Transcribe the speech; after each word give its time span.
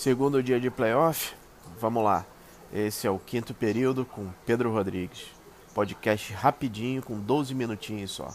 Segundo 0.00 0.42
dia 0.42 0.58
de 0.58 0.70
playoff, 0.70 1.34
vamos 1.78 2.02
lá. 2.02 2.24
Esse 2.72 3.06
é 3.06 3.10
o 3.10 3.18
quinto 3.18 3.52
período 3.52 4.06
com 4.06 4.30
Pedro 4.46 4.72
Rodrigues. 4.72 5.26
Podcast 5.74 6.32
rapidinho, 6.32 7.02
com 7.02 7.20
12 7.20 7.54
minutinhos 7.54 8.10
só. 8.10 8.34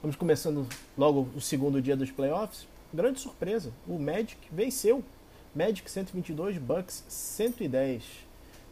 Vamos 0.00 0.16
começando 0.16 0.66
logo 0.96 1.28
o 1.36 1.40
segundo 1.42 1.82
dia 1.82 1.94
dos 1.94 2.10
playoffs. 2.10 2.66
Grande 2.90 3.20
surpresa, 3.20 3.70
o 3.86 3.98
Magic 3.98 4.38
venceu. 4.50 5.04
Magic 5.54 5.90
122, 5.90 6.56
Bucks 6.56 7.04
110. 7.08 8.04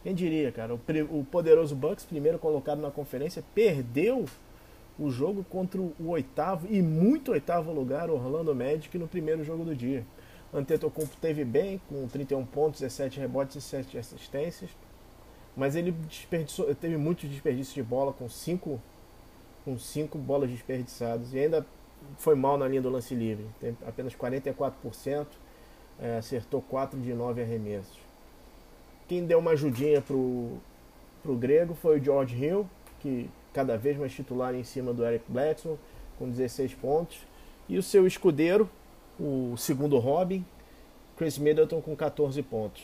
Quem 0.02 0.14
diria, 0.14 0.50
cara? 0.50 0.72
O, 0.74 1.24
poderoso 1.30 1.76
Bucks, 1.76 2.06
primeiro 2.06 2.38
colocado 2.38 2.80
na 2.80 2.90
conferência, 2.90 3.44
perdeu 3.54 4.24
o 4.98 5.10
jogo 5.10 5.44
contra 5.44 5.80
o 5.80 5.94
oitavo 6.08 6.66
e 6.70 6.80
muito 6.80 7.32
oitavo 7.32 7.73
lugar, 7.73 8.10
Orlando 8.10 8.54
Magic, 8.54 8.96
no 8.98 9.06
primeiro 9.06 9.45
jogo 9.45 9.64
do 9.64 9.74
dia. 9.74 10.06
Antetokounmpo 10.52 11.16
teve 11.20 11.45
bem, 11.45 11.80
com 11.88 12.06
31 12.09 12.45
pontos, 12.46 12.80
17 12.80 13.20
rebotes 13.20 13.56
e 13.56 13.60
7 13.60 13.98
assistências, 13.98 14.70
mas 15.56 15.77
ele 15.77 15.95
teve 16.80 16.96
muito 16.96 17.27
desperdício 17.27 17.74
de 17.74 17.82
bola, 17.82 18.12
com 18.12 18.28
5 18.28 18.80
com 19.66 19.77
cinco 19.77 20.16
bolas 20.16 20.48
desperdiçadas 20.48 21.34
e 21.34 21.40
ainda 21.40 21.66
foi 22.18 22.37
mal 22.37 22.56
na 22.56 22.68
linha 22.68 22.80
do 22.80 22.88
lance 22.88 23.12
livre, 23.16 23.45
tem 23.60 23.76
apenas 23.84 24.15
44%, 24.15 25.26
é, 25.98 26.18
acertou 26.18 26.62
4 26.62 27.01
de 27.01 27.12
9 27.12 27.42
arremessos. 27.42 27.98
Quem 29.09 29.26
deu 29.26 29.40
uma 29.40 29.51
ajudinha 29.51 30.01
pro, 30.01 30.59
pro 31.20 31.34
grego 31.34 31.74
foi 31.74 31.98
o 31.98 32.04
George 32.04 32.37
Hill, 32.37 32.68
que 33.01 33.28
cada 33.56 33.78
vez 33.78 33.96
mais 33.96 34.12
titular 34.12 34.55
em 34.55 34.62
cima 34.62 34.92
do 34.92 35.02
Eric 35.02 35.24
Bledsoe, 35.27 35.78
com 36.19 36.28
16 36.28 36.74
pontos. 36.74 37.16
E 37.66 37.79
o 37.79 37.82
seu 37.82 38.06
escudeiro, 38.06 38.69
o 39.19 39.57
segundo 39.57 39.96
Robin, 39.99 40.45
Chris 41.16 41.38
Middleton, 41.38 41.80
com 41.80 41.96
14 41.96 42.43
pontos. 42.43 42.82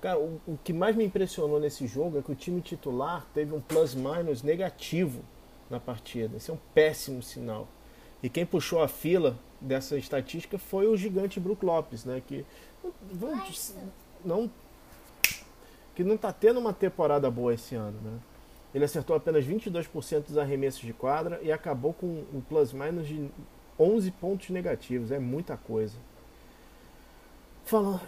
Cara, 0.00 0.18
o, 0.18 0.40
o 0.44 0.58
que 0.64 0.72
mais 0.72 0.96
me 0.96 1.04
impressionou 1.04 1.60
nesse 1.60 1.86
jogo 1.86 2.18
é 2.18 2.22
que 2.22 2.32
o 2.32 2.34
time 2.34 2.60
titular 2.60 3.24
teve 3.32 3.54
um 3.54 3.60
plus-minus 3.60 4.42
negativo 4.42 5.22
na 5.70 5.78
partida. 5.78 6.36
Esse 6.36 6.50
é 6.50 6.54
um 6.54 6.58
péssimo 6.74 7.22
sinal. 7.22 7.68
E 8.20 8.28
quem 8.28 8.44
puxou 8.44 8.82
a 8.82 8.88
fila 8.88 9.38
dessa 9.60 9.96
estatística 9.96 10.58
foi 10.58 10.88
o 10.88 10.96
gigante 10.96 11.38
Brook 11.38 11.64
Lopes, 11.64 12.04
né? 12.04 12.20
Que 12.26 12.44
não 14.24 14.50
que 15.94 16.02
não 16.02 16.16
está 16.16 16.32
tendo 16.32 16.58
uma 16.58 16.72
temporada 16.72 17.30
boa 17.30 17.54
esse 17.54 17.76
ano, 17.76 17.98
né? 18.02 18.18
Ele 18.74 18.84
acertou 18.84 19.16
apenas 19.16 19.44
22% 19.44 20.26
dos 20.26 20.38
arremessos 20.38 20.80
de 20.80 20.92
quadra 20.92 21.40
e 21.42 21.50
acabou 21.50 21.92
com 21.92 22.24
um 22.32 22.40
plus-minus 22.40 23.06
de 23.06 23.28
11 23.78 24.10
pontos 24.12 24.50
negativos. 24.50 25.10
É 25.10 25.18
muita 25.18 25.56
coisa. 25.56 25.96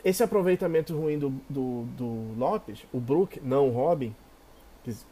Esse 0.04 0.22
aproveitamento 0.22 0.96
ruim 0.96 1.18
do, 1.18 1.30
do, 1.48 1.82
do 1.96 2.38
Lopes, 2.38 2.84
o 2.92 3.00
Brook, 3.00 3.40
não 3.42 3.68
o 3.68 3.72
Robin, 3.72 4.14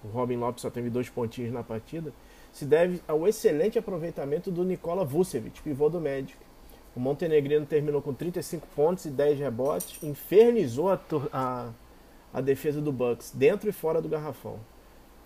o 0.05 0.09
Robin 0.09 0.37
Lopes 0.37 0.63
só 0.63 0.71
teve 0.71 0.89
dois 0.89 1.09
pontinhos 1.09 1.53
na 1.53 1.65
partida, 1.65 2.13
se 2.53 2.65
deve 2.65 3.03
ao 3.09 3.27
excelente 3.27 3.79
aproveitamento 3.79 4.51
do 4.51 4.65
Nikola 4.65 5.05
Vucevic, 5.05 5.61
pivô 5.63 5.89
do 5.89 6.01
Magic. 6.01 6.37
O 6.95 7.01
montenegrino 7.01 7.67
terminou 7.67 8.01
com 8.01 8.15
35 8.15 8.67
pontos 8.75 9.05
e 9.05 9.11
10 9.11 9.39
rebotes, 9.39 10.03
infernizou 10.03 10.91
a, 10.91 10.99
a, 11.33 11.71
a 12.33 12.41
defesa 12.41 12.81
do 12.81 12.91
Bucks 12.91 13.33
dentro 13.35 13.69
e 13.69 13.73
fora 13.73 14.01
do 14.01 14.09
garrafão. 14.09 14.59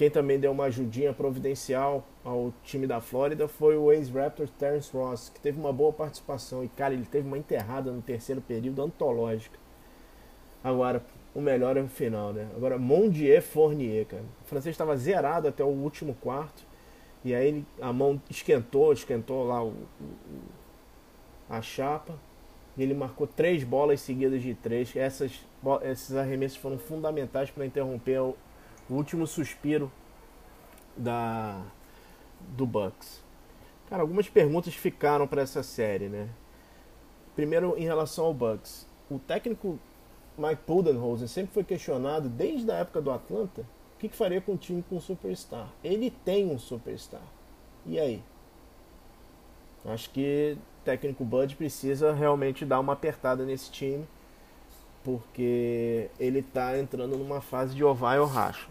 Quem 0.00 0.08
também 0.08 0.40
deu 0.40 0.50
uma 0.52 0.64
ajudinha 0.64 1.12
providencial 1.12 2.02
ao 2.24 2.54
time 2.64 2.86
da 2.86 3.02
Flórida 3.02 3.46
foi 3.46 3.76
o 3.76 3.92
ex-Raptor 3.92 4.48
Terence 4.48 4.90
Ross, 4.96 5.28
que 5.28 5.38
teve 5.38 5.60
uma 5.60 5.74
boa 5.74 5.92
participação. 5.92 6.64
E, 6.64 6.70
cara, 6.70 6.94
ele 6.94 7.04
teve 7.04 7.28
uma 7.28 7.36
enterrada 7.36 7.92
no 7.92 8.00
terceiro 8.00 8.40
período 8.40 8.80
antológica. 8.80 9.58
Agora, 10.64 11.04
o 11.34 11.40
melhor 11.42 11.76
é 11.76 11.82
o 11.82 11.86
final, 11.86 12.32
né? 12.32 12.48
Agora, 12.56 12.78
Mondier 12.78 13.42
Fournier, 13.42 14.06
cara. 14.06 14.22
O 14.42 14.48
francês 14.48 14.72
estava 14.72 14.96
zerado 14.96 15.48
até 15.48 15.62
o 15.62 15.66
último 15.66 16.14
quarto. 16.14 16.64
E 17.22 17.34
aí 17.34 17.48
ele, 17.48 17.66
a 17.78 17.92
mão 17.92 18.18
esquentou, 18.30 18.94
esquentou 18.94 19.46
lá 19.46 19.62
o, 19.62 19.68
o, 19.68 19.76
a 21.46 21.60
chapa. 21.60 22.14
E 22.74 22.82
ele 22.82 22.94
marcou 22.94 23.26
três 23.26 23.64
bolas 23.64 24.00
seguidas 24.00 24.40
de 24.40 24.54
três. 24.54 24.96
Essas, 24.96 25.46
esses 25.82 26.16
arremessos 26.16 26.56
foram 26.56 26.78
fundamentais 26.78 27.50
para 27.50 27.66
interromper 27.66 28.18
o, 28.90 28.94
o, 28.94 28.96
último 28.96 29.26
suspiro 29.26 29.90
da, 30.96 31.62
do 32.56 32.66
Bucks. 32.66 33.22
Cara, 33.88 34.02
algumas 34.02 34.28
perguntas 34.28 34.74
ficaram 34.74 35.26
para 35.26 35.42
essa 35.42 35.62
série, 35.62 36.08
né? 36.08 36.28
Primeiro, 37.34 37.76
em 37.76 37.84
relação 37.84 38.26
ao 38.26 38.34
Bucks. 38.34 38.86
O 39.10 39.18
técnico 39.18 39.78
Mike 40.38 40.62
Budenholzer 40.66 41.28
sempre 41.28 41.52
foi 41.52 41.64
questionado 41.64 42.28
desde 42.28 42.70
a 42.70 42.76
época 42.76 43.00
do 43.00 43.10
Atlanta 43.10 43.64
que, 44.00 44.08
que 44.08 44.16
faria 44.16 44.40
com 44.40 44.52
um 44.52 44.56
time 44.56 44.82
com 44.82 44.96
um 44.96 45.00
superstar? 45.00 45.68
Ele 45.84 46.10
tem 46.10 46.50
um 46.50 46.58
superstar. 46.58 47.22
E 47.84 48.00
aí? 48.00 48.22
Acho 49.84 50.08
que 50.10 50.56
o 50.56 50.84
técnico 50.84 51.22
Bud 51.22 51.54
precisa 51.54 52.12
realmente 52.12 52.64
dar 52.64 52.80
uma 52.80 52.94
apertada 52.94 53.44
nesse 53.44 53.70
time, 53.70 54.06
porque 55.04 56.10
ele 56.18 56.38
está 56.38 56.78
entrando 56.78 57.16
numa 57.16 57.42
fase 57.42 57.74
de 57.74 57.84
ou 57.84 57.94
vai 57.94 58.18
ou 58.18 58.26
racha. 58.26 58.68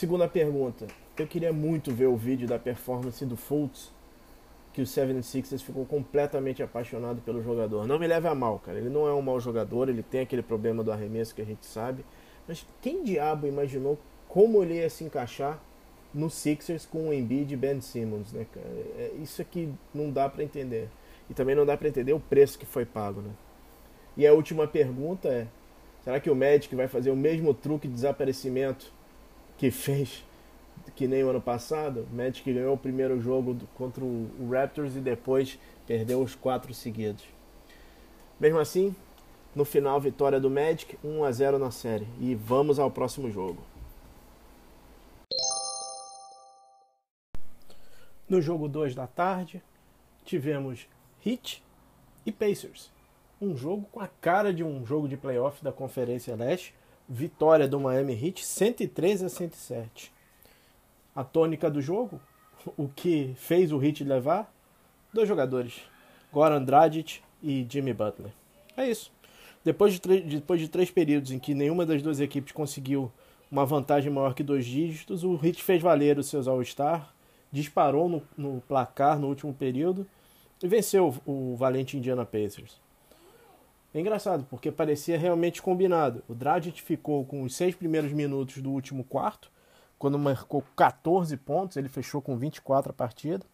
Segunda 0.00 0.26
pergunta. 0.26 0.86
Eu 1.18 1.26
queria 1.26 1.52
muito 1.52 1.92
ver 1.92 2.06
o 2.06 2.16
vídeo 2.16 2.48
da 2.48 2.58
performance 2.58 3.22
do 3.26 3.36
Fultz, 3.36 3.92
que 4.72 4.80
o 4.80 4.84
76ers 4.86 5.60
ficou 5.62 5.84
completamente 5.84 6.62
apaixonado 6.62 7.20
pelo 7.20 7.42
jogador. 7.42 7.86
Não 7.86 7.98
me 7.98 8.06
leve 8.06 8.26
a 8.26 8.34
mal, 8.34 8.58
cara. 8.60 8.78
Ele 8.78 8.88
não 8.88 9.06
é 9.06 9.12
um 9.12 9.20
mau 9.20 9.38
jogador, 9.38 9.90
ele 9.90 10.02
tem 10.02 10.22
aquele 10.22 10.40
problema 10.40 10.82
do 10.82 10.90
arremesso 10.90 11.34
que 11.34 11.42
a 11.42 11.44
gente 11.44 11.66
sabe 11.66 12.02
mas 12.48 12.66
quem 12.80 13.04
diabo 13.04 13.46
imaginou 13.46 13.98
como 14.26 14.62
ele 14.62 14.76
ia 14.76 14.88
se 14.88 15.04
encaixar 15.04 15.62
no 16.14 16.30
Sixers 16.30 16.86
com 16.86 17.10
o 17.10 17.12
Embiid 17.12 17.52
e 17.52 17.56
Ben 17.58 17.78
Simmons, 17.82 18.32
né, 18.32 18.46
cara? 18.50 18.66
É, 18.96 19.12
isso 19.22 19.42
aqui 19.42 19.70
não 19.94 20.10
dá 20.10 20.30
para 20.30 20.42
entender. 20.42 20.88
E 21.28 21.34
também 21.34 21.54
não 21.54 21.66
dá 21.66 21.76
para 21.76 21.88
entender 21.88 22.14
o 22.14 22.20
preço 22.20 22.58
que 22.58 22.64
foi 22.64 22.86
pago, 22.86 23.20
né? 23.20 23.30
E 24.16 24.26
a 24.26 24.32
última 24.32 24.66
pergunta 24.66 25.28
é: 25.28 25.46
será 26.02 26.18
que 26.18 26.30
o 26.30 26.34
Magic 26.34 26.74
vai 26.74 26.88
fazer 26.88 27.10
o 27.10 27.16
mesmo 27.16 27.52
truque 27.52 27.86
de 27.86 27.92
desaparecimento 27.92 28.98
que 29.60 29.70
fez 29.70 30.24
que 30.96 31.06
nem 31.06 31.22
o 31.22 31.28
ano 31.28 31.40
passado? 31.40 32.08
Magic 32.10 32.50
ganhou 32.50 32.72
o 32.72 32.78
primeiro 32.78 33.20
jogo 33.20 33.58
contra 33.74 34.02
o 34.02 34.48
Raptors 34.50 34.96
e 34.96 35.00
depois 35.00 35.58
perdeu 35.86 36.22
os 36.22 36.34
quatro 36.34 36.72
seguidos. 36.72 37.24
Mesmo 38.40 38.58
assim, 38.58 38.96
no 39.54 39.66
final, 39.66 40.00
vitória 40.00 40.40
do 40.40 40.48
Magic, 40.48 40.98
1 41.04 41.24
a 41.24 41.30
0 41.30 41.58
na 41.58 41.70
série. 41.70 42.08
E 42.18 42.34
vamos 42.34 42.78
ao 42.78 42.90
próximo 42.90 43.30
jogo. 43.30 43.62
No 48.26 48.40
jogo 48.40 48.66
2 48.66 48.94
da 48.94 49.06
tarde, 49.06 49.62
tivemos 50.24 50.88
Heat 51.24 51.62
e 52.24 52.32
Pacers. 52.32 52.90
Um 53.38 53.54
jogo 53.54 53.86
com 53.92 54.00
a 54.00 54.08
cara 54.08 54.54
de 54.54 54.64
um 54.64 54.86
jogo 54.86 55.06
de 55.06 55.18
playoff 55.18 55.62
da 55.62 55.70
Conferência 55.70 56.34
Leste. 56.34 56.74
Vitória 57.12 57.66
do 57.66 57.80
Miami 57.80 58.12
Heat 58.12 58.46
103 58.46 59.24
a 59.24 59.28
107. 59.28 60.12
A 61.12 61.24
tônica 61.24 61.68
do 61.68 61.82
jogo, 61.82 62.20
o 62.76 62.88
que 62.88 63.34
fez 63.36 63.72
o 63.72 63.82
Heat 63.82 64.04
levar? 64.04 64.54
Dois 65.12 65.26
jogadores, 65.26 65.80
Goran 66.32 66.62
Dragic 66.62 67.20
e 67.42 67.66
Jimmy 67.68 67.92
Butler. 67.92 68.30
É 68.76 68.88
isso. 68.88 69.10
Depois 69.64 69.98
de, 69.98 70.20
depois 70.20 70.60
de 70.60 70.68
três 70.68 70.88
períodos 70.88 71.32
em 71.32 71.40
que 71.40 71.52
nenhuma 71.52 71.84
das 71.84 72.00
duas 72.00 72.20
equipes 72.20 72.52
conseguiu 72.52 73.10
uma 73.50 73.66
vantagem 73.66 74.12
maior 74.12 74.32
que 74.32 74.44
dois 74.44 74.64
dígitos, 74.64 75.24
o 75.24 75.34
Heat 75.44 75.64
fez 75.64 75.82
valer 75.82 76.16
os 76.16 76.28
seus 76.28 76.46
All-Star, 76.46 77.12
disparou 77.50 78.08
no, 78.08 78.22
no, 78.38 78.60
placar 78.68 79.18
no 79.18 79.26
último 79.26 79.52
período 79.52 80.06
e 80.62 80.68
venceu 80.68 81.12
o, 81.26 81.52
o 81.52 81.56
valente 81.56 81.96
Indiana 81.96 82.24
Pacers. 82.24 82.78
É 83.92 84.00
engraçado, 84.00 84.46
porque 84.48 84.70
parecia 84.70 85.18
realmente 85.18 85.60
combinado. 85.60 86.22
O 86.28 86.34
Dragic 86.34 86.80
ficou 86.80 87.24
com 87.24 87.42
os 87.42 87.56
seis 87.56 87.74
primeiros 87.74 88.12
minutos 88.12 88.58
do 88.62 88.70
último 88.70 89.02
quarto, 89.02 89.50
quando 89.98 90.18
marcou 90.18 90.64
14 90.74 91.36
pontos, 91.36 91.76
ele 91.76 91.88
fechou 91.88 92.22
com 92.22 92.34
24 92.34 92.90
a 92.90 92.94
partida. 92.94 93.44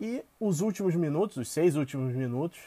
E 0.00 0.22
os 0.38 0.60
últimos 0.60 0.94
minutos, 0.94 1.38
os 1.38 1.48
seis 1.48 1.74
últimos 1.74 2.14
minutos, 2.14 2.60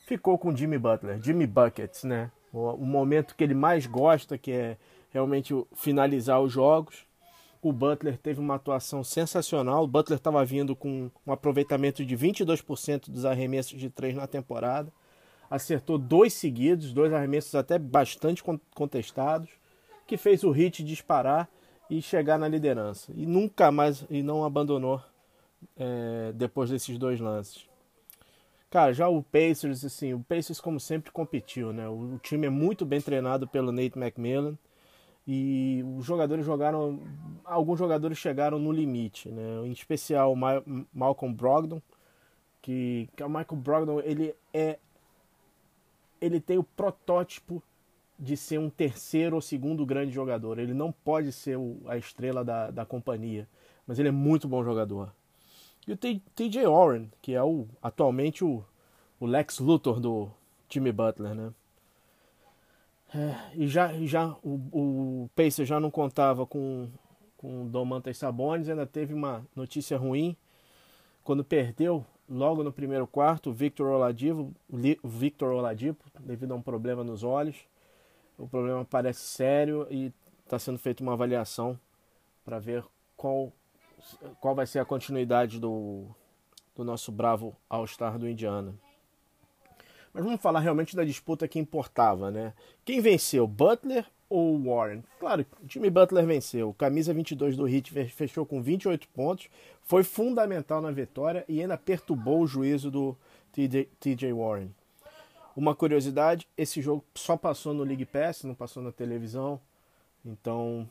ficou 0.00 0.36
com 0.36 0.54
Jimmy 0.54 0.76
Butler, 0.76 1.22
Jimmy 1.22 1.46
Buckets, 1.46 2.04
né? 2.04 2.30
O, 2.52 2.70
o 2.72 2.84
momento 2.84 3.34
que 3.34 3.42
ele 3.42 3.54
mais 3.54 3.86
gosta, 3.86 4.36
que 4.36 4.52
é 4.52 4.76
realmente 5.10 5.54
finalizar 5.74 6.40
os 6.42 6.52
jogos. 6.52 7.06
O 7.62 7.72
Butler 7.72 8.18
teve 8.18 8.40
uma 8.40 8.56
atuação 8.56 9.02
sensacional. 9.04 9.84
O 9.84 9.88
Butler 9.88 10.18
estava 10.18 10.44
vindo 10.44 10.76
com 10.76 11.10
um 11.26 11.32
aproveitamento 11.32 12.04
de 12.04 12.14
22% 12.14 13.08
dos 13.08 13.24
arremessos 13.24 13.78
de 13.78 13.88
três 13.88 14.14
na 14.14 14.26
temporada. 14.26 14.92
Acertou 15.52 15.98
dois 15.98 16.32
seguidos, 16.32 16.94
dois 16.94 17.12
arremessos 17.12 17.54
até 17.54 17.78
bastante 17.78 18.42
contestados, 18.74 19.50
que 20.06 20.16
fez 20.16 20.42
o 20.44 20.54
Heat 20.54 20.82
disparar 20.82 21.46
e 21.90 22.00
chegar 22.00 22.38
na 22.38 22.48
liderança. 22.48 23.12
E 23.14 23.26
nunca 23.26 23.70
mais 23.70 24.02
e 24.08 24.22
não 24.22 24.46
abandonou 24.46 24.98
é, 25.76 26.32
depois 26.34 26.70
desses 26.70 26.96
dois 26.96 27.20
lances. 27.20 27.68
Cara, 28.70 28.94
já 28.94 29.06
o 29.08 29.22
Pacers, 29.22 29.84
assim, 29.84 30.14
o 30.14 30.20
Pacers 30.20 30.58
como 30.58 30.80
sempre 30.80 31.12
competiu, 31.12 31.70
né? 31.70 31.86
O, 31.86 32.14
o 32.14 32.18
time 32.18 32.46
é 32.46 32.50
muito 32.50 32.86
bem 32.86 33.02
treinado 33.02 33.46
pelo 33.46 33.70
Nate 33.70 33.98
McMillan 33.98 34.56
e 35.26 35.84
os 35.98 36.06
jogadores 36.06 36.46
jogaram, 36.46 36.98
alguns 37.44 37.78
jogadores 37.78 38.16
chegaram 38.16 38.58
no 38.58 38.72
limite, 38.72 39.28
né? 39.28 39.66
Em 39.66 39.72
especial 39.72 40.32
o 40.32 40.36
Ma 40.36 40.62
Malcolm 40.94 41.34
Brogdon, 41.34 41.82
que, 42.62 43.10
que 43.14 43.22
o 43.22 43.28
Michael 43.28 43.60
Brogdon 43.60 44.00
ele 44.00 44.34
é 44.54 44.78
ele 46.22 46.40
tem 46.40 46.56
o 46.56 46.62
protótipo 46.62 47.60
de 48.16 48.36
ser 48.36 48.58
um 48.58 48.70
terceiro 48.70 49.34
ou 49.34 49.42
segundo 49.42 49.84
grande 49.84 50.12
jogador. 50.12 50.60
Ele 50.60 50.72
não 50.72 50.92
pode 50.92 51.32
ser 51.32 51.58
o, 51.58 51.82
a 51.86 51.96
estrela 51.96 52.44
da, 52.44 52.70
da 52.70 52.86
companhia, 52.86 53.48
mas 53.84 53.98
ele 53.98 54.08
é 54.08 54.12
muito 54.12 54.46
bom 54.46 54.62
jogador. 54.62 55.12
E 55.86 55.92
o 55.92 55.96
TJ 55.96 56.64
Warren, 56.64 57.10
que 57.20 57.34
é 57.34 57.42
o 57.42 57.66
atualmente 57.82 58.44
o, 58.44 58.64
o 59.18 59.26
Lex 59.26 59.58
Luthor 59.58 59.98
do 59.98 60.30
Jimmy 60.70 60.92
Butler, 60.92 61.34
né? 61.34 61.52
É, 63.12 63.56
e 63.56 63.66
já, 63.66 63.92
já 64.06 64.28
o, 64.42 64.60
o 64.72 65.30
já 65.64 65.80
não 65.80 65.90
contava 65.90 66.46
com, 66.46 66.88
com 67.36 67.66
Domantas 67.68 68.16
Sabonis, 68.16 68.68
ainda 68.68 68.86
teve 68.86 69.12
uma 69.12 69.44
notícia 69.54 69.98
ruim 69.98 70.36
quando 71.24 71.44
perdeu 71.44 72.06
logo 72.32 72.64
no 72.64 72.72
primeiro 72.72 73.06
quarto 73.06 73.52
Victor 73.52 73.88
Oladipo, 73.88 74.52
Victor 75.04 75.52
Oladipo 75.52 76.04
devido 76.20 76.52
a 76.52 76.56
um 76.56 76.62
problema 76.62 77.04
nos 77.04 77.22
olhos. 77.22 77.56
O 78.38 78.48
problema 78.48 78.84
parece 78.84 79.20
sério 79.20 79.86
e 79.90 80.12
está 80.44 80.58
sendo 80.58 80.78
feita 80.78 81.02
uma 81.02 81.12
avaliação 81.12 81.78
para 82.44 82.58
ver 82.58 82.84
qual 83.16 83.52
qual 84.40 84.54
vai 84.54 84.66
ser 84.66 84.80
a 84.80 84.84
continuidade 84.84 85.60
do, 85.60 86.06
do 86.74 86.82
nosso 86.82 87.12
bravo 87.12 87.54
All-Star 87.70 88.18
do 88.18 88.28
Indiana. 88.28 88.74
Mas 90.12 90.24
vamos 90.24 90.40
falar 90.40 90.58
realmente 90.58 90.96
da 90.96 91.04
disputa 91.04 91.46
que 91.46 91.58
importava, 91.58 92.30
né? 92.30 92.52
Quem 92.84 93.00
venceu, 93.00 93.46
Butler 93.46 94.04
ou 94.32 94.58
Warren? 94.58 95.04
Claro, 95.20 95.44
o 95.62 95.66
time 95.66 95.90
Butler 95.90 96.26
venceu. 96.26 96.72
Camisa 96.72 97.12
22 97.12 97.54
do 97.54 97.68
Heat 97.68 97.92
fechou 98.08 98.46
com 98.46 98.62
28 98.62 99.06
pontos, 99.08 99.48
foi 99.82 100.02
fundamental 100.02 100.80
na 100.80 100.90
vitória 100.90 101.44
e 101.46 101.60
ainda 101.60 101.76
perturbou 101.76 102.40
o 102.40 102.46
juízo 102.46 102.90
do 102.90 103.14
TJ 104.00 104.32
Warren. 104.32 104.74
Uma 105.54 105.74
curiosidade, 105.74 106.48
esse 106.56 106.80
jogo 106.80 107.04
só 107.14 107.36
passou 107.36 107.74
no 107.74 107.84
League 107.84 108.06
Pass, 108.06 108.42
não 108.42 108.54
passou 108.54 108.82
na 108.82 108.90
televisão. 108.90 109.60
Então, 110.24 110.88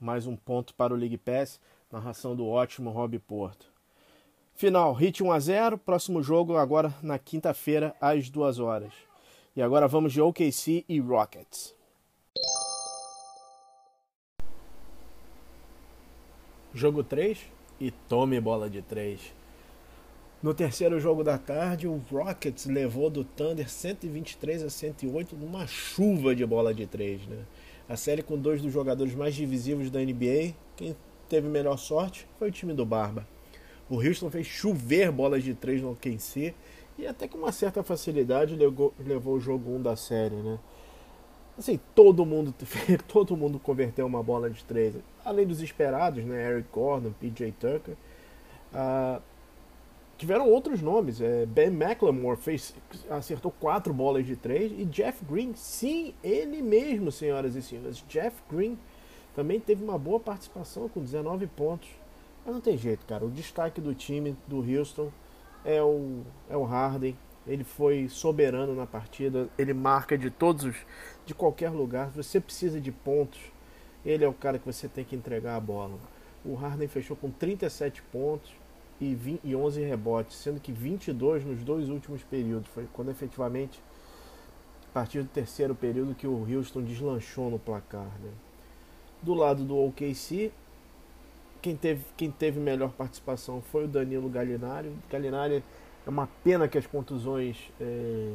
mais 0.00 0.26
um 0.26 0.34
ponto 0.34 0.72
para 0.74 0.94
o 0.94 0.96
League 0.96 1.18
Pass. 1.18 1.60
Narração 1.92 2.34
do 2.34 2.48
ótimo 2.48 2.90
Rob 2.90 3.18
Porto. 3.18 3.66
Final, 4.54 4.94
Hit 4.94 5.22
1 5.22 5.32
a 5.32 5.38
0 5.38 5.78
próximo 5.78 6.22
jogo 6.22 6.56
agora 6.56 6.94
na 7.02 7.18
quinta-feira 7.18 7.94
às 8.00 8.30
2 8.30 8.58
horas. 8.58 8.92
E 9.54 9.60
agora 9.60 9.88
vamos 9.88 10.12
de 10.12 10.20
OKC 10.20 10.84
e 10.88 11.00
Rockets. 11.00 11.74
Jogo 16.72 17.02
3 17.02 17.36
e 17.80 17.90
tome 17.90 18.40
bola 18.40 18.70
de 18.70 18.80
3. 18.80 19.20
No 20.40 20.54
terceiro 20.54 21.00
jogo 21.00 21.24
da 21.24 21.36
tarde, 21.36 21.88
o 21.88 22.00
Rockets 22.10 22.66
levou 22.66 23.10
do 23.10 23.24
Thunder 23.24 23.68
123 23.68 24.62
a 24.62 24.70
108 24.70 25.34
numa 25.34 25.66
chuva 25.66 26.32
de 26.32 26.46
bola 26.46 26.72
de 26.72 26.86
3, 26.86 27.26
né? 27.26 27.38
A 27.88 27.96
série 27.96 28.22
com 28.22 28.38
dois 28.38 28.62
dos 28.62 28.72
jogadores 28.72 29.16
mais 29.16 29.34
divisivos 29.34 29.90
da 29.90 29.98
NBA, 29.98 30.54
quem 30.76 30.94
teve 31.28 31.48
melhor 31.48 31.76
sorte 31.76 32.24
foi 32.38 32.48
o 32.48 32.52
time 32.52 32.72
do 32.72 32.86
Barba. 32.86 33.26
O 33.88 33.96
Houston 33.96 34.30
fez 34.30 34.46
chover 34.46 35.10
bolas 35.10 35.42
de 35.42 35.54
três 35.54 35.82
no 35.82 35.90
OKC 35.90 36.54
e 36.96 37.04
até 37.04 37.26
com 37.26 37.36
uma 37.36 37.50
certa 37.50 37.82
facilidade 37.82 38.54
levou, 38.54 38.94
levou 39.04 39.34
o 39.34 39.40
jogo 39.40 39.72
1 39.72 39.74
um 39.74 39.82
da 39.82 39.96
série, 39.96 40.36
né? 40.36 40.56
Assim, 41.60 41.78
todo 41.94 42.24
mundo, 42.24 42.54
todo 43.06 43.36
mundo 43.36 43.58
converteu 43.58 44.06
uma 44.06 44.22
bola 44.22 44.48
de 44.48 44.64
três. 44.64 44.94
Além 45.22 45.46
dos 45.46 45.60
esperados, 45.60 46.24
né? 46.24 46.50
Eric 46.50 46.68
Gordon, 46.72 47.12
PJ 47.20 47.52
Tucker. 47.52 47.94
Uh, 48.72 49.20
tiveram 50.16 50.48
outros 50.48 50.80
nomes. 50.80 51.20
É, 51.20 51.44
ben 51.44 51.66
McLemore 51.66 52.38
fez, 52.38 52.74
acertou 53.10 53.52
quatro 53.60 53.92
bolas 53.92 54.24
de 54.24 54.36
três. 54.36 54.72
E 54.72 54.86
Jeff 54.86 55.22
Green, 55.22 55.52
sim, 55.54 56.14
ele 56.24 56.62
mesmo, 56.62 57.12
senhoras 57.12 57.54
e 57.54 57.60
senhores. 57.60 58.02
Jeff 58.08 58.34
Green 58.50 58.78
também 59.36 59.60
teve 59.60 59.84
uma 59.84 59.98
boa 59.98 60.18
participação 60.18 60.88
com 60.88 61.02
19 61.02 61.46
pontos. 61.48 61.90
Mas 62.42 62.54
não 62.54 62.60
tem 62.62 62.78
jeito, 62.78 63.04
cara. 63.04 63.22
O 63.22 63.30
destaque 63.30 63.82
do 63.82 63.94
time 63.94 64.34
do 64.48 64.64
Houston 64.64 65.12
é 65.62 65.82
o, 65.82 66.22
é 66.48 66.56
o 66.56 66.64
Harden. 66.64 67.14
Ele 67.46 67.64
foi 67.64 68.08
soberano 68.08 68.74
na 68.74 68.86
partida. 68.86 69.48
Ele 69.58 69.72
marca 69.72 70.16
de 70.16 70.30
todos 70.30 70.64
os. 70.64 70.76
De 71.30 71.34
qualquer 71.34 71.70
lugar. 71.70 72.10
Você 72.10 72.40
precisa 72.40 72.80
de 72.80 72.90
pontos. 72.90 73.40
Ele 74.04 74.24
é 74.24 74.28
o 74.28 74.32
cara 74.32 74.58
que 74.58 74.66
você 74.66 74.88
tem 74.88 75.04
que 75.04 75.14
entregar 75.14 75.56
a 75.56 75.60
bola. 75.60 75.96
O 76.44 76.54
Harden 76.54 76.88
fechou 76.88 77.16
com 77.16 77.30
37 77.30 78.02
pontos 78.02 78.50
e, 79.00 79.14
20, 79.14 79.40
e 79.44 79.54
11 79.54 79.80
rebotes, 79.82 80.36
sendo 80.36 80.58
que 80.58 80.72
22 80.72 81.44
nos 81.44 81.62
dois 81.62 81.88
últimos 81.88 82.24
períodos. 82.24 82.68
Foi 82.70 82.88
quando 82.92 83.12
efetivamente, 83.12 83.80
a 84.90 84.92
partir 84.92 85.22
do 85.22 85.28
terceiro 85.28 85.72
período, 85.72 86.16
que 86.16 86.26
o 86.26 86.46
Houston 86.52 86.82
deslanchou 86.82 87.48
no 87.48 87.58
placar. 87.60 88.10
Né? 88.20 88.30
Do 89.22 89.34
lado 89.34 89.62
do 89.62 89.78
OKC, 89.78 90.50
quem 91.62 91.76
teve, 91.76 92.04
quem 92.16 92.30
teve 92.30 92.58
melhor 92.58 92.90
participação 92.90 93.62
foi 93.70 93.84
o 93.84 93.88
Danilo 93.88 94.28
Gallinari. 94.28 94.90
Gallinari 95.08 95.62
é 96.04 96.10
uma 96.10 96.28
pena 96.42 96.66
que 96.66 96.76
as 96.76 96.86
contusões 96.86 97.70
é, 97.80 98.34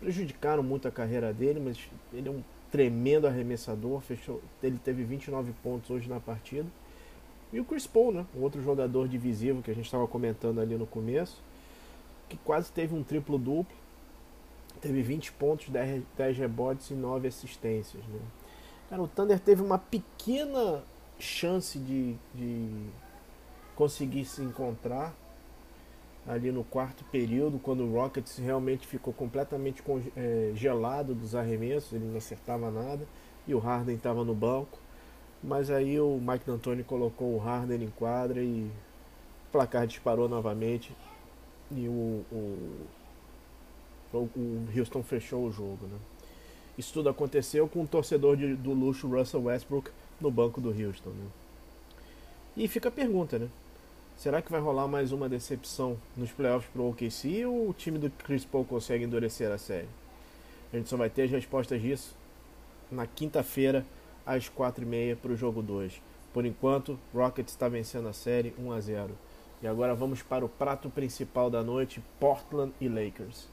prejudicaram 0.00 0.62
muito 0.62 0.86
a 0.86 0.90
carreira 0.90 1.32
dele, 1.32 1.60
mas 1.60 1.78
ele 2.12 2.28
é 2.28 2.30
um 2.30 2.42
tremendo 2.70 3.26
arremessador. 3.26 4.00
Fechou, 4.00 4.40
ele 4.62 4.78
teve 4.78 5.04
29 5.04 5.52
pontos 5.62 5.90
hoje 5.90 6.08
na 6.08 6.20
partida. 6.20 6.66
E 7.52 7.58
o 7.58 7.64
Chris 7.64 7.86
Paul, 7.86 8.12
né? 8.12 8.26
Um 8.36 8.42
outro 8.42 8.62
jogador 8.62 9.08
divisivo 9.08 9.62
que 9.62 9.70
a 9.70 9.74
gente 9.74 9.86
estava 9.86 10.06
comentando 10.06 10.60
ali 10.60 10.76
no 10.76 10.86
começo, 10.86 11.42
que 12.28 12.36
quase 12.38 12.70
teve 12.70 12.94
um 12.94 13.02
triplo 13.02 13.38
duplo. 13.38 13.76
Teve 14.80 15.02
20 15.02 15.32
pontos, 15.32 15.68
10, 15.70 16.02
10 16.16 16.38
rebotes 16.38 16.90
e 16.90 16.94
9 16.94 17.26
assistências. 17.26 18.04
Né? 18.04 18.20
Cara, 18.88 19.02
o 19.02 19.08
Thunder 19.08 19.40
teve 19.40 19.62
uma 19.62 19.78
pequena 19.78 20.84
chance 21.18 21.78
de, 21.78 22.14
de 22.34 22.68
conseguir 23.74 24.24
se 24.24 24.40
encontrar 24.40 25.14
ali 26.28 26.52
no 26.52 26.62
quarto 26.62 27.02
período, 27.04 27.58
quando 27.58 27.82
o 27.82 27.92
Rockets 27.94 28.36
realmente 28.36 28.86
ficou 28.86 29.14
completamente 29.14 29.82
é, 30.14 30.52
gelado 30.54 31.14
dos 31.14 31.34
arremessos, 31.34 31.94
ele 31.94 32.04
não 32.04 32.18
acertava 32.18 32.70
nada 32.70 33.08
e 33.46 33.54
o 33.54 33.58
Harden 33.58 33.96
estava 33.96 34.22
no 34.22 34.34
banco. 34.34 34.78
Mas 35.42 35.70
aí 35.70 35.98
o 35.98 36.20
Mike 36.20 36.44
D'Antoni 36.44 36.84
colocou 36.84 37.34
o 37.34 37.38
Harden 37.38 37.82
em 37.82 37.88
quadra 37.88 38.42
e 38.42 38.70
o 39.48 39.50
placar 39.50 39.86
disparou 39.86 40.28
novamente 40.28 40.94
e 41.70 41.88
o, 41.88 42.24
o, 42.30 42.86
o 44.12 44.68
Houston 44.76 45.02
fechou 45.02 45.46
o 45.46 45.50
jogo. 45.52 45.86
Né? 45.86 45.98
Isso 46.76 46.92
tudo 46.92 47.08
aconteceu 47.08 47.66
com 47.68 47.84
o 47.84 47.86
torcedor 47.86 48.36
de, 48.36 48.54
do 48.54 48.74
luxo 48.74 49.08
Russell 49.08 49.44
Westbrook 49.44 49.90
no 50.20 50.30
banco 50.30 50.60
do 50.60 50.68
Houston. 50.68 51.10
Né? 51.10 51.26
E 52.56 52.68
fica 52.68 52.90
a 52.90 52.92
pergunta, 52.92 53.38
né? 53.38 53.48
Será 54.18 54.42
que 54.42 54.50
vai 54.50 54.60
rolar 54.60 54.88
mais 54.88 55.12
uma 55.12 55.28
decepção 55.28 55.96
nos 56.16 56.32
playoffs 56.32 56.68
pro 56.72 56.88
OKC 56.88 57.46
ou 57.46 57.68
o 57.70 57.72
time 57.72 58.00
do 58.00 58.10
Chris 58.10 58.44
Paul 58.44 58.64
consegue 58.64 59.04
endurecer 59.04 59.48
a 59.48 59.56
série? 59.56 59.86
A 60.72 60.76
gente 60.76 60.88
só 60.88 60.96
vai 60.96 61.08
ter 61.08 61.22
as 61.22 61.30
respostas 61.30 61.80
disso 61.80 62.16
na 62.90 63.06
quinta-feira, 63.06 63.86
às 64.26 64.50
4h30 64.50 65.14
para 65.18 65.30
o 65.30 65.36
jogo 65.36 65.62
2. 65.62 66.02
Por 66.34 66.44
enquanto, 66.44 66.98
Rockets 67.14 67.52
está 67.52 67.68
vencendo 67.68 68.08
a 68.08 68.12
série 68.12 68.52
1 68.58 68.72
a 68.72 68.80
0. 68.80 69.10
E 69.62 69.68
agora 69.68 69.94
vamos 69.94 70.20
para 70.20 70.44
o 70.44 70.48
prato 70.48 70.90
principal 70.90 71.48
da 71.48 71.62
noite: 71.62 72.02
Portland 72.18 72.72
e 72.80 72.88
Lakers. 72.88 73.46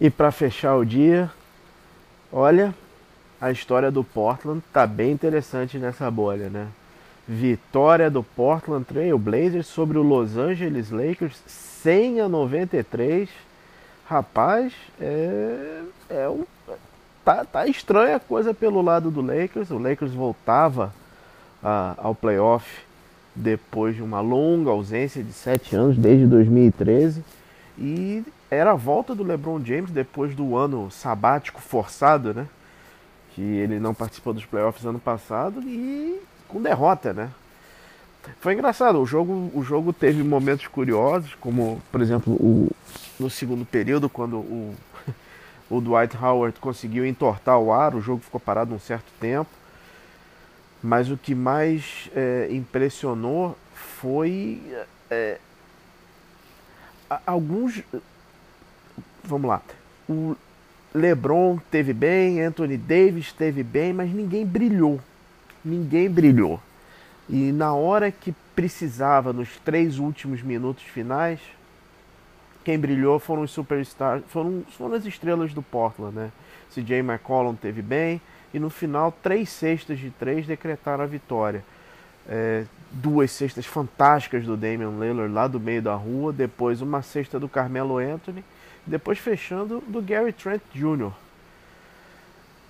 E 0.00 0.10
para 0.10 0.32
fechar 0.32 0.74
o 0.74 0.84
dia, 0.84 1.30
olha, 2.32 2.74
a 3.40 3.50
história 3.50 3.90
do 3.90 4.02
Portland 4.02 4.62
tá 4.72 4.86
bem 4.86 5.12
interessante 5.12 5.78
nessa 5.78 6.10
bolha, 6.10 6.48
né? 6.48 6.68
Vitória 7.26 8.10
do 8.10 8.22
Portland 8.22 8.84
Trail 8.84 9.18
Blazers 9.18 9.66
sobre 9.66 9.98
o 9.98 10.02
Los 10.02 10.36
Angeles 10.36 10.90
Lakers 10.90 11.40
100 11.46 12.20
a 12.20 12.28
93. 12.28 13.28
Rapaz, 14.06 14.72
é, 15.00 15.82
é 16.10 16.28
um, 16.28 16.44
tá, 17.24 17.44
tá 17.44 17.66
estranha 17.66 18.16
a 18.16 18.20
coisa 18.20 18.52
pelo 18.52 18.82
lado 18.82 19.10
do 19.10 19.20
Lakers. 19.20 19.70
O 19.70 19.78
Lakers 19.78 20.12
voltava 20.12 20.92
ao 21.98 22.14
playoff 22.14 22.82
depois 23.34 23.94
de 23.94 24.02
uma 24.02 24.20
longa 24.20 24.70
ausência 24.70 25.22
de 25.22 25.32
sete 25.32 25.74
anos, 25.74 25.96
desde 25.96 26.26
2013. 26.26 27.24
E 27.78 28.24
era 28.50 28.72
a 28.72 28.76
volta 28.76 29.14
do 29.14 29.22
LeBron 29.22 29.64
James 29.64 29.90
depois 29.90 30.34
do 30.34 30.56
ano 30.56 30.90
sabático 30.90 31.60
forçado, 31.60 32.34
né? 32.34 32.46
que 33.34 33.40
ele 33.40 33.78
não 33.78 33.94
participou 33.94 34.32
dos 34.32 34.44
playoffs 34.44 34.84
ano 34.84 34.98
passado 34.98 35.60
e 35.62 36.20
com 36.48 36.60
derrota, 36.60 37.12
né? 37.12 37.30
Foi 38.40 38.52
engraçado, 38.52 39.00
o 39.00 39.06
jogo, 39.06 39.50
o 39.54 39.62
jogo 39.62 39.92
teve 39.92 40.22
momentos 40.22 40.68
curiosos, 40.68 41.34
como, 41.40 41.82
por 41.90 42.00
exemplo, 42.00 42.34
o, 42.34 42.70
no 43.18 43.28
segundo 43.28 43.64
período, 43.64 44.08
quando 44.08 44.36
o, 44.36 44.74
o 45.68 45.80
Dwight 45.80 46.16
Howard 46.16 46.60
conseguiu 46.60 47.04
entortar 47.04 47.58
o 47.58 47.72
ar, 47.72 47.94
o 47.94 48.00
jogo 48.00 48.22
ficou 48.22 48.40
parado 48.40 48.74
um 48.74 48.78
certo 48.78 49.10
tempo. 49.18 49.50
Mas 50.80 51.10
o 51.10 51.16
que 51.16 51.34
mais 51.34 52.10
é, 52.14 52.48
impressionou 52.50 53.56
foi 53.74 54.60
é, 55.10 55.38
alguns. 57.26 57.82
Vamos 59.24 59.48
lá. 59.48 59.62
O 60.08 60.36
LeBron 60.94 61.58
teve 61.70 61.92
bem, 61.92 62.42
Anthony 62.42 62.76
Davis 62.76 63.32
teve 63.32 63.62
bem, 63.62 63.92
mas 63.92 64.12
ninguém 64.12 64.44
brilhou. 64.44 65.00
Ninguém 65.64 66.10
brilhou. 66.10 66.60
E 67.28 67.52
na 67.52 67.72
hora 67.74 68.10
que 68.10 68.34
precisava, 68.54 69.32
nos 69.32 69.56
três 69.64 69.98
últimos 69.98 70.42
minutos 70.42 70.82
finais, 70.84 71.40
quem 72.64 72.78
brilhou 72.78 73.18
foram 73.18 73.42
os 73.42 73.50
superstars, 73.50 74.22
foram, 74.28 74.64
foram 74.76 74.94
as 74.94 75.04
estrelas 75.04 75.54
do 75.54 75.62
Portland, 75.62 76.14
né? 76.14 76.32
CJ 76.74 76.98
McCollum 76.98 77.54
teve 77.54 77.82
bem, 77.82 78.20
e 78.52 78.58
no 78.58 78.68
final, 78.68 79.12
três 79.22 79.48
cestas 79.48 79.98
de 79.98 80.10
três 80.10 80.46
decretaram 80.46 81.02
a 81.04 81.06
vitória. 81.06 81.64
É, 82.28 82.64
duas 82.92 83.30
cestas 83.30 83.66
fantásticas 83.66 84.44
do 84.44 84.56
Damian 84.56 84.90
Lillard 84.98 85.32
lá 85.32 85.46
do 85.46 85.58
meio 85.58 85.82
da 85.82 85.94
rua, 85.94 86.32
depois 86.32 86.80
uma 86.80 87.02
cesta 87.02 87.40
do 87.40 87.48
Carmelo 87.48 87.98
Anthony, 87.98 88.44
depois 88.86 89.18
fechando 89.18 89.82
do 89.86 90.02
Gary 90.02 90.32
Trent 90.32 90.62
Jr 90.74 91.12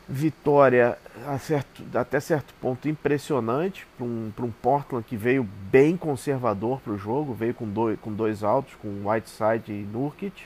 vitória 0.08 0.98
certo, 1.40 1.82
até 1.94 2.20
certo 2.20 2.52
ponto 2.60 2.88
impressionante 2.88 3.86
para 3.96 4.04
um, 4.04 4.32
um 4.40 4.50
Portland 4.50 5.04
que 5.08 5.16
veio 5.16 5.42
bem 5.70 5.96
conservador 5.96 6.80
para 6.80 6.92
o 6.92 6.98
jogo, 6.98 7.32
veio 7.32 7.54
com 7.54 7.66
dois, 7.66 7.98
com 8.00 8.12
dois 8.12 8.42
altos, 8.42 8.74
com 8.74 9.08
Whiteside 9.08 9.72
e 9.72 9.86
Nurkic. 9.90 10.44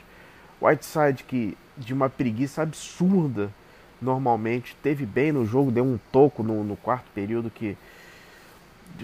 Whiteside 0.61 1.23
que 1.23 1.57
de 1.75 1.93
uma 1.93 2.09
preguiça 2.09 2.61
absurda 2.61 3.51
normalmente 4.01 4.75
teve 4.81 5.05
bem 5.05 5.31
no 5.31 5.45
jogo, 5.45 5.71
deu 5.71 5.83
um 5.83 5.99
toco 6.11 6.43
no, 6.43 6.63
no 6.63 6.75
quarto 6.77 7.07
período 7.13 7.49
que 7.49 7.77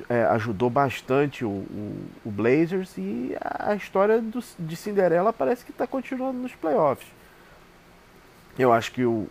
é, 0.10 0.24
ajudou 0.26 0.70
bastante 0.70 1.46
o, 1.46 1.50
o, 1.50 2.06
o, 2.26 2.32
Blazers 2.32 2.98
e 2.98 3.36
a 3.42 3.76
história 3.76 4.22
do, 4.22 4.44
de 4.60 4.76
Cinderela 4.76 5.32
parece 5.32 5.64
que 5.64 5.72
está 5.72 5.86
continuando 5.86 6.40
nos 6.40 6.54
playoffs. 6.56 7.08
Eu 8.58 8.72
acho 8.72 8.92
que 8.92 9.04
o, 9.04 9.28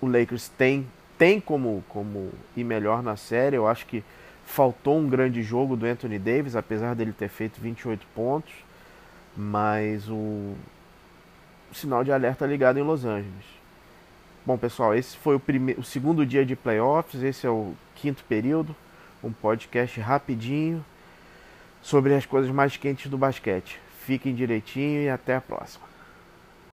o 0.00 0.06
Lakers 0.06 0.48
tem, 0.48 0.86
tem 1.18 1.40
como, 1.40 1.84
como 1.88 2.30
ir 2.56 2.64
melhor 2.64 3.02
na 3.02 3.16
série. 3.16 3.56
Eu 3.56 3.66
acho 3.66 3.86
que 3.86 4.04
faltou 4.44 4.98
um 4.98 5.08
grande 5.08 5.42
jogo 5.42 5.76
do 5.76 5.86
Anthony 5.86 6.18
Davis, 6.18 6.54
apesar 6.54 6.94
dele 6.94 7.12
ter 7.12 7.28
feito 7.28 7.60
28 7.60 8.06
pontos. 8.14 8.52
Mas 9.36 10.08
o, 10.08 10.54
o 11.70 11.74
sinal 11.74 12.04
de 12.04 12.12
alerta 12.12 12.46
ligado 12.46 12.78
em 12.78 12.82
Los 12.82 13.04
Angeles. 13.04 13.44
Bom, 14.44 14.56
pessoal, 14.56 14.94
esse 14.94 15.16
foi 15.16 15.34
o, 15.34 15.40
primeiro, 15.40 15.80
o 15.80 15.84
segundo 15.84 16.24
dia 16.24 16.46
de 16.46 16.54
playoffs. 16.54 17.22
Esse 17.22 17.46
é 17.46 17.50
o 17.50 17.74
quinto 17.96 18.22
período. 18.24 18.74
Um 19.24 19.32
podcast 19.32 19.98
rapidinho 19.98 20.84
sobre 21.82 22.14
as 22.14 22.24
coisas 22.26 22.50
mais 22.50 22.76
quentes 22.76 23.10
do 23.10 23.18
basquete. 23.18 23.80
Fiquem 24.04 24.34
direitinho 24.34 25.02
e 25.02 25.08
até 25.08 25.34
a 25.34 25.40
próxima. 25.40 25.85